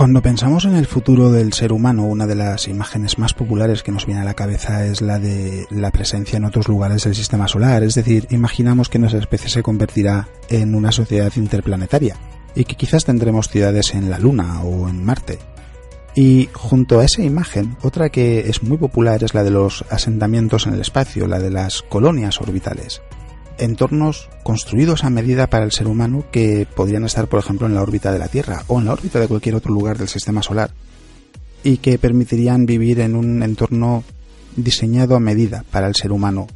[0.00, 3.92] Cuando pensamos en el futuro del ser humano, una de las imágenes más populares que
[3.92, 7.46] nos viene a la cabeza es la de la presencia en otros lugares del sistema
[7.48, 12.16] solar, es decir, imaginamos que nuestra especie se convertirá en una sociedad interplanetaria
[12.54, 15.38] y que quizás tendremos ciudades en la Luna o en Marte.
[16.14, 20.66] Y junto a esa imagen, otra que es muy popular es la de los asentamientos
[20.66, 23.02] en el espacio, la de las colonias orbitales
[23.60, 27.82] entornos construidos a medida para el ser humano que podrían estar, por ejemplo, en la
[27.82, 30.70] órbita de la Tierra o en la órbita de cualquier otro lugar del sistema solar
[31.62, 34.02] y que permitirían vivir en un entorno
[34.56, 36.46] diseñado a medida para el ser humano.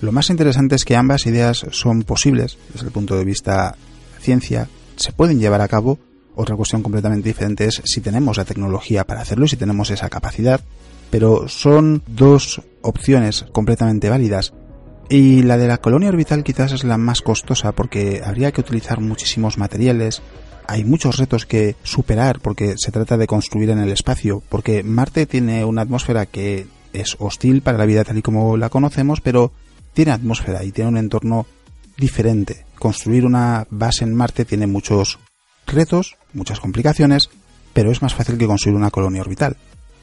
[0.00, 3.76] Lo más interesante es que ambas ideas son posibles desde el punto de vista
[4.20, 5.98] ciencia, se pueden llevar a cabo.
[6.36, 10.08] Otra cuestión completamente diferente es si tenemos la tecnología para hacerlo y si tenemos esa
[10.08, 10.60] capacidad.
[11.10, 14.52] Pero son dos opciones completamente válidas
[15.08, 19.00] y la de la colonia orbital quizás es la más costosa porque habría que utilizar
[19.00, 20.22] muchísimos materiales,
[20.66, 25.24] hay muchos retos que superar porque se trata de construir en el espacio, porque Marte
[25.26, 29.52] tiene una atmósfera que es hostil para la vida tal y como la conocemos, pero
[29.94, 31.46] tiene atmósfera y tiene un entorno
[31.96, 32.66] diferente.
[32.78, 35.18] Construir una base en Marte tiene muchos
[35.66, 37.30] retos, muchas complicaciones,
[37.72, 39.56] pero es más fácil que construir una colonia orbital.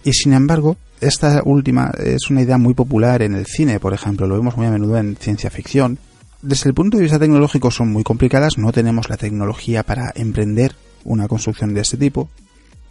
[0.06, 4.28] Y sin embargo, esta última es una idea muy popular en el cine, por ejemplo,
[4.28, 5.98] lo vemos muy a menudo en ciencia ficción.
[6.44, 10.76] Desde el punto de vista tecnológico son muy complicadas, no tenemos la tecnología para emprender
[11.06, 12.30] una construcción de este tipo,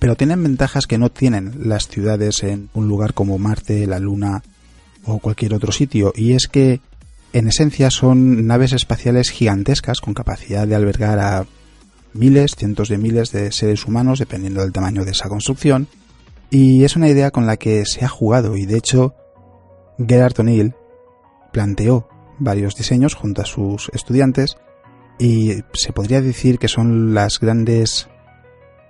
[0.01, 4.43] pero tienen ventajas que no tienen las ciudades en un lugar como Marte, la Luna
[5.05, 6.81] o cualquier otro sitio, y es que
[7.33, 11.47] en esencia son naves espaciales gigantescas con capacidad de albergar a
[12.13, 15.87] miles, cientos de miles de seres humanos, dependiendo del tamaño de esa construcción,
[16.51, 19.15] y es una idea con la que se ha jugado y de hecho
[19.99, 20.75] Gerard O'Neill
[21.53, 24.57] planteó varios diseños junto a sus estudiantes
[25.19, 28.09] y se podría decir que son las grandes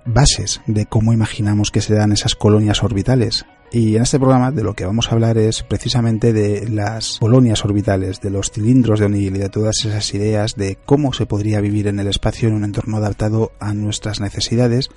[0.06, 3.46] bases de cómo imaginamos que se dan esas colonias orbitales.
[3.70, 7.64] Y en este programa de lo que vamos a hablar es precisamente de las colonias
[7.64, 11.60] orbitales, de los cilindros de O'Neill y de todas esas ideas de cómo se podría
[11.60, 14.90] vivir en el espacio en un entorno adaptado a nuestras necesidades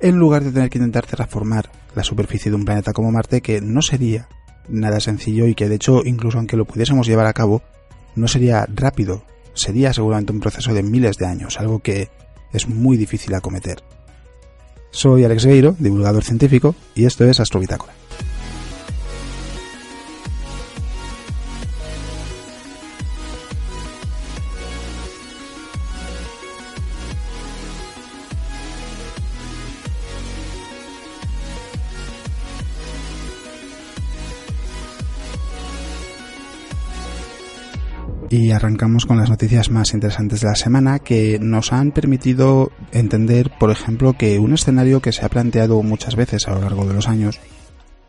[0.00, 3.60] en lugar de tener que intentar terraformar la superficie de un planeta como Marte, que
[3.60, 4.28] no sería
[4.68, 7.62] nada sencillo y que de hecho, incluso aunque lo pudiésemos llevar a cabo,
[8.14, 12.10] no sería rápido, sería seguramente un proceso de miles de años, algo que
[12.52, 13.82] es muy difícil acometer.
[14.90, 17.92] Soy Alex Gueiro, divulgador científico, y esto es Astrobitácora.
[38.30, 43.50] Y arrancamos con las noticias más interesantes de la semana que nos han permitido entender,
[43.58, 46.94] por ejemplo, que un escenario que se ha planteado muchas veces a lo largo de
[46.94, 47.40] los años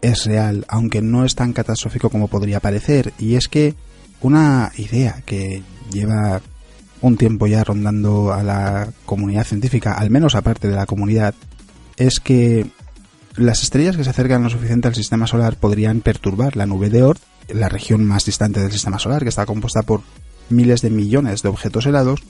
[0.01, 3.75] es real, aunque no es tan catastrófico como podría parecer, y es que
[4.21, 6.41] una idea que lleva
[7.01, 11.33] un tiempo ya rondando a la comunidad científica, al menos aparte de la comunidad,
[11.97, 12.67] es que
[13.35, 17.03] las estrellas que se acercan lo suficiente al sistema solar podrían perturbar la nube de
[17.03, 17.21] Oort
[17.53, 20.01] la región más distante del sistema solar, que está compuesta por
[20.49, 22.21] miles de millones de objetos helados,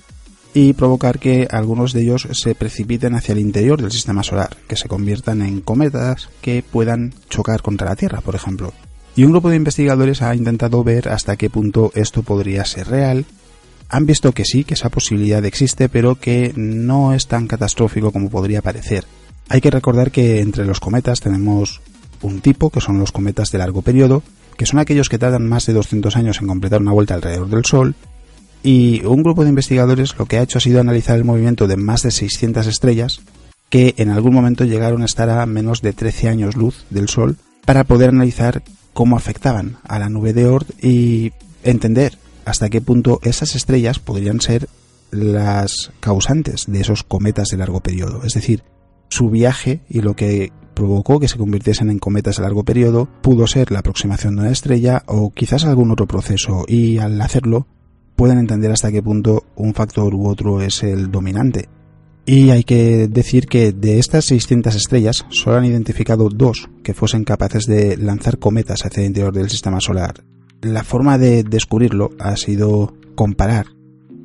[0.54, 4.76] y provocar que algunos de ellos se precipiten hacia el interior del sistema solar, que
[4.76, 8.74] se conviertan en cometas que puedan chocar contra la Tierra, por ejemplo.
[9.16, 13.26] Y un grupo de investigadores ha intentado ver hasta qué punto esto podría ser real.
[13.90, 18.30] Han visto que sí, que esa posibilidad existe, pero que no es tan catastrófico como
[18.30, 19.06] podría parecer.
[19.50, 21.82] Hay que recordar que entre los cometas tenemos
[22.22, 24.24] un tipo, que son los cometas de largo periodo,
[24.60, 27.64] que son aquellos que tardan más de 200 años en completar una vuelta alrededor del
[27.64, 27.96] Sol,
[28.62, 31.78] y un grupo de investigadores lo que ha hecho ha sido analizar el movimiento de
[31.78, 33.22] más de 600 estrellas
[33.70, 37.38] que en algún momento llegaron a estar a menos de 13 años luz del Sol
[37.64, 38.62] para poder analizar
[38.92, 41.32] cómo afectaban a la nube de Oort y
[41.64, 44.68] entender hasta qué punto esas estrellas podrían ser
[45.10, 48.64] las causantes de esos cometas de largo periodo, es decir,
[49.08, 53.48] su viaje y lo que provocó que se convirtiesen en cometas a largo periodo pudo
[53.48, 57.68] ser la aproximación de una estrella o quizás algún otro proceso y al hacerlo
[58.16, 61.68] pueden entender hasta qué punto un factor u otro es el dominante.
[62.26, 67.26] Y hay que decir que de estas 600 estrellas solo han identificado dos que fuesen
[67.26, 70.24] capaces de lanzar cometas hacia el interior del sistema solar.
[70.62, 73.66] La forma de descubrirlo ha sido comparar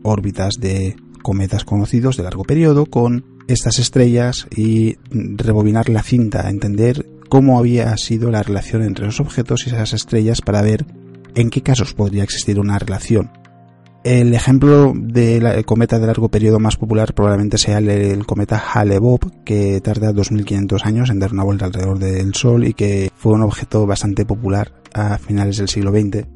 [0.05, 7.07] órbitas de cometas conocidos de largo periodo con estas estrellas y rebobinar la cinta, entender
[7.29, 10.87] cómo había sido la relación entre los objetos y esas estrellas para ver
[11.35, 13.31] en qué casos podría existir una relación.
[14.05, 19.81] El ejemplo del cometa de largo periodo más popular probablemente sea el, cometa Hale-Bopp, que
[19.81, 23.87] tarda 2500 años en dar una vuelta alrededor del Sol y que fue un objeto
[23.87, 26.34] bastante popular a finales del siglo XX.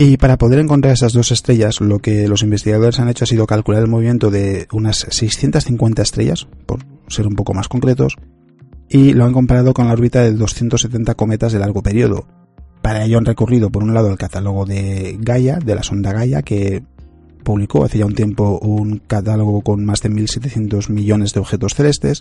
[0.00, 3.48] Y para poder encontrar esas dos estrellas, lo que los investigadores han hecho ha sido
[3.48, 8.16] calcular el movimiento de unas 650 estrellas, por ser un poco más concretos,
[8.88, 12.28] y lo han comparado con la órbita de 270 cometas de largo periodo.
[12.80, 16.42] Para ello han recurrido, por un lado, al catálogo de Gaia, de la sonda Gaia,
[16.42, 16.84] que
[17.42, 22.20] publicó hace ya un tiempo un catálogo con más de 1.700 millones de objetos celestes,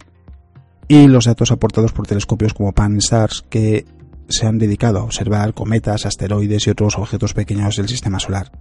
[0.87, 3.85] y los datos aportados por telescopios como Pan-STARRS, que
[4.29, 8.51] se han dedicado a observar cometas, asteroides y otros objetos pequeños del sistema solar.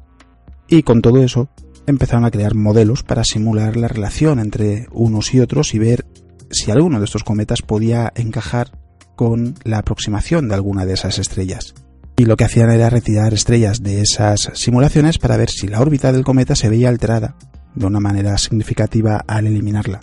[0.69, 1.49] Y con todo eso,
[1.87, 6.07] empezaron a crear modelos para simular la relación entre unos y otros y ver
[6.51, 8.71] si alguno de estos cometas podía encajar
[9.15, 11.75] con la aproximación de alguna de esas estrellas.
[12.17, 16.13] Y lo que hacían era retirar estrellas de esas simulaciones para ver si la órbita
[16.13, 17.37] del cometa se veía alterada
[17.75, 20.01] de una manera significativa al eliminarla.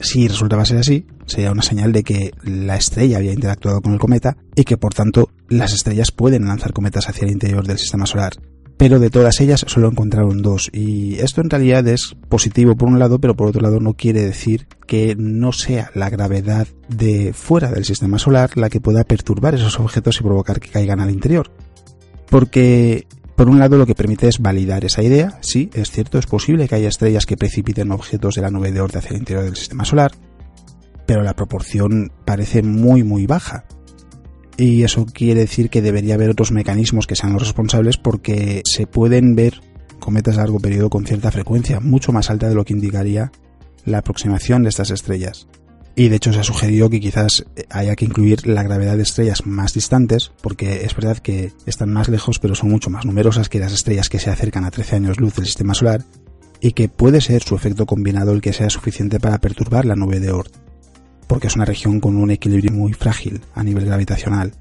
[0.00, 3.98] Si resultaba ser así, sería una señal de que la estrella había interactuado con el
[3.98, 8.06] cometa y que por tanto las estrellas pueden lanzar cometas hacia el interior del sistema
[8.06, 8.34] solar
[8.76, 10.70] pero de todas ellas solo encontraron dos.
[10.72, 14.22] Y esto en realidad es positivo por un lado, pero por otro lado no quiere
[14.22, 19.54] decir que no sea la gravedad de fuera del sistema solar la que pueda perturbar
[19.54, 21.50] esos objetos y provocar que caigan al interior.
[22.28, 23.06] Porque,
[23.36, 25.38] por un lado, lo que permite es validar esa idea.
[25.40, 28.80] Sí, es cierto, es posible que haya estrellas que precipiten objetos de la nube de
[28.80, 30.12] Oort hacia el interior del sistema solar,
[31.06, 33.64] pero la proporción parece muy muy baja
[34.56, 38.86] y eso quiere decir que debería haber otros mecanismos que sean los responsables porque se
[38.86, 39.60] pueden ver
[39.98, 43.32] cometas a largo periodo con cierta frecuencia, mucho más alta de lo que indicaría
[43.84, 45.48] la aproximación de estas estrellas.
[45.96, 49.46] Y de hecho se ha sugerido que quizás haya que incluir la gravedad de estrellas
[49.46, 53.60] más distantes, porque es verdad que están más lejos pero son mucho más numerosas que
[53.60, 56.04] las estrellas que se acercan a 13 años luz del sistema solar,
[56.60, 60.20] y que puede ser su efecto combinado el que sea suficiente para perturbar la nube
[60.20, 60.63] de Oort
[61.26, 64.52] porque es una región con un equilibrio muy frágil a nivel gravitacional.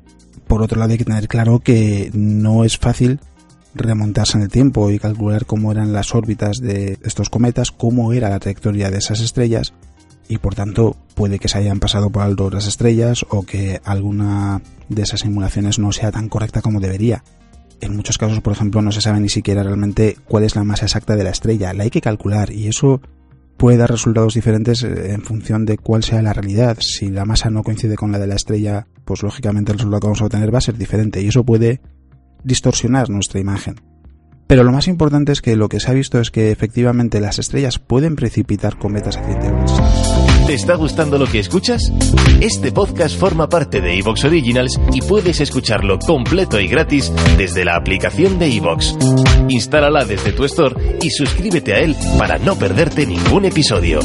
[0.48, 3.20] Por otro lado hay que tener claro que no es fácil
[3.76, 8.30] remontarse en el tiempo y calcular cómo eran las órbitas de estos cometas, cómo era
[8.30, 9.74] la trayectoria de esas estrellas
[10.28, 14.62] y por tanto puede que se hayan pasado por alto las estrellas o que alguna
[14.90, 17.24] de esas simulaciones no sea tan correcta como debería.
[17.82, 20.86] En muchos casos, por ejemplo, no se sabe ni siquiera realmente cuál es la masa
[20.86, 23.02] exacta de la estrella, la hay que calcular y eso
[23.64, 26.76] puede dar resultados diferentes eh, en función de cuál sea la realidad.
[26.82, 30.08] Si la masa no coincide con la de la estrella, pues lógicamente el resultado que
[30.08, 31.80] vamos a obtener va a ser diferente y eso puede
[32.44, 33.93] distorsionar nuestra imagen.
[34.54, 37.40] Pero lo más importante es que lo que se ha visto es que efectivamente las
[37.40, 41.92] estrellas pueden precipitar cometas hacia el ¿Te está gustando lo que escuchas?
[42.40, 47.76] Este podcast forma parte de Evox Originals y puedes escucharlo completo y gratis desde la
[47.76, 48.96] aplicación de Evox.
[49.50, 54.02] Instálala desde tu store y suscríbete a él para no perderte ningún episodio.